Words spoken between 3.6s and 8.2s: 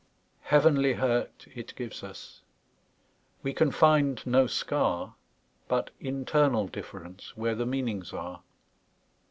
find no scar, But internal differenceWhere the meanings